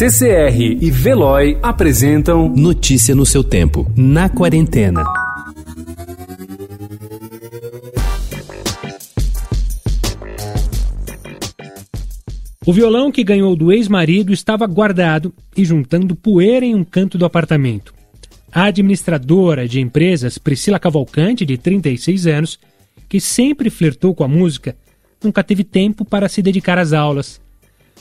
[0.00, 5.04] CCR e Veloy apresentam Notícia no seu tempo, na quarentena.
[12.64, 17.26] O violão que ganhou do ex-marido estava guardado e juntando poeira em um canto do
[17.26, 17.92] apartamento.
[18.50, 22.58] A administradora de empresas, Priscila Cavalcante, de 36 anos,
[23.06, 24.74] que sempre flertou com a música,
[25.22, 27.38] nunca teve tempo para se dedicar às aulas.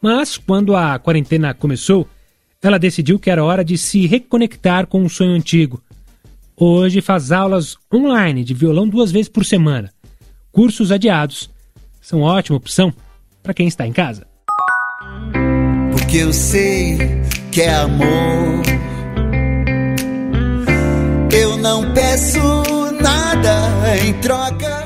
[0.00, 2.08] Mas, quando a quarentena começou,
[2.62, 5.82] ela decidiu que era hora de se reconectar com um sonho antigo.
[6.56, 9.90] Hoje faz aulas online de violão duas vezes por semana.
[10.52, 11.50] Cursos adiados
[12.00, 12.92] são ótima opção
[13.42, 14.26] para quem está em casa.
[15.92, 16.98] Porque eu sei
[17.50, 18.62] que é amor.
[21.32, 22.40] Eu não peço
[23.00, 24.79] nada em troca.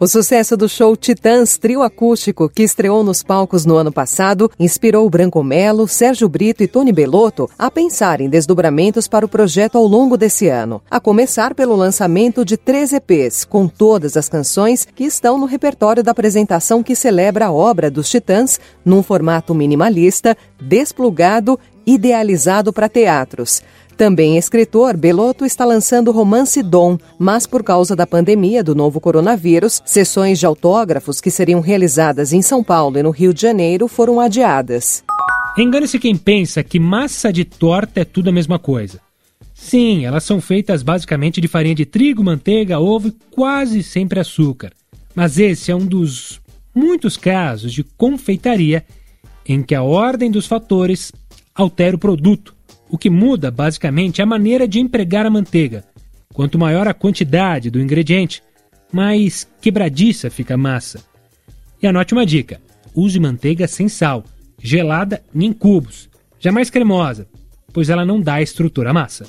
[0.00, 5.10] O sucesso do show Titãs Trio Acústico, que estreou nos palcos no ano passado, inspirou
[5.10, 9.84] Branco Melo, Sérgio Brito e Tony Belotto a pensar em desdobramentos para o projeto ao
[9.84, 10.80] longo desse ano.
[10.88, 16.04] A começar pelo lançamento de três EPs, com todas as canções que estão no repertório
[16.04, 23.62] da apresentação que celebra a obra dos Titãs num formato minimalista, desplugado, idealizado para teatros.
[23.98, 29.00] Também escritor, Belotto está lançando o romance Dom, mas por causa da pandemia do novo
[29.00, 33.88] coronavírus, sessões de autógrafos que seriam realizadas em São Paulo e no Rio de Janeiro
[33.88, 35.02] foram adiadas.
[35.58, 39.00] Engane-se quem pensa que massa de torta é tudo a mesma coisa.
[39.52, 44.72] Sim, elas são feitas basicamente de farinha de trigo, manteiga, ovo e quase sempre açúcar.
[45.12, 46.40] Mas esse é um dos
[46.72, 48.84] muitos casos de confeitaria
[49.44, 51.10] em que a ordem dos fatores
[51.52, 52.56] altera o produto
[52.88, 55.84] o que muda, basicamente, é a maneira de empregar a manteiga.
[56.32, 58.42] Quanto maior a quantidade do ingrediente,
[58.92, 61.02] mais quebradiça fica a massa.
[61.82, 62.60] E anote uma dica:
[62.94, 64.24] use manteiga sem sal,
[64.58, 66.08] gelada nem em cubos,
[66.38, 67.28] jamais cremosa,
[67.72, 69.26] pois ela não dá estrutura à massa.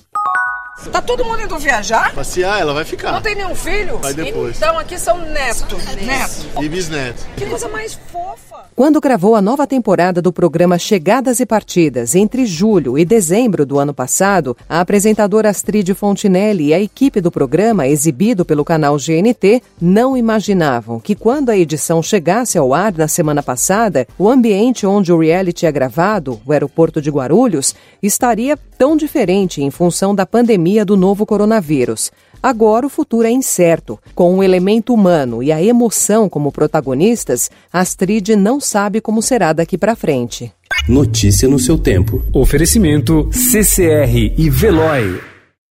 [0.92, 2.14] Tá todo mundo indo viajar?
[2.14, 3.12] Passear, ela vai ficar.
[3.12, 3.98] Não tem nenhum filho?
[3.98, 4.58] Vai depois.
[4.58, 5.78] Então aqui são neto.
[6.02, 6.64] Neto.
[6.64, 7.26] E bisneto.
[7.36, 8.66] Que coisa mais fofa.
[8.76, 13.78] Quando gravou a nova temporada do programa Chegadas e Partidas entre julho e dezembro do
[13.78, 19.62] ano passado, a apresentadora Astrid Fontinelli e a equipe do programa, exibido pelo canal GNT,
[19.82, 25.12] não imaginavam que quando a edição chegasse ao ar na semana passada, o ambiente onde
[25.12, 30.26] o reality é gravado, o aeroporto de Guarulhos, estaria tão diferente em função da
[30.70, 32.12] pandemia do novo coronavírus.
[32.42, 34.00] Agora o futuro é incerto.
[34.14, 39.78] Com o elemento humano e a emoção como protagonistas, Astrid não sabe como será daqui
[39.78, 40.52] para frente.
[40.88, 42.24] Notícia no seu tempo.
[42.34, 45.29] Oferecimento CCR e Veloy.